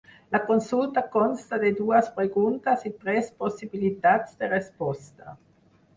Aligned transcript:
La 0.35 0.39
consulta 0.45 1.03
consta 1.15 1.59
de 1.65 1.69
dues 1.81 2.09
preguntes 2.17 2.87
i 2.91 2.95
tres 3.05 3.31
possibilitats 3.45 4.37
de 4.41 4.51
resposta. 4.57 5.41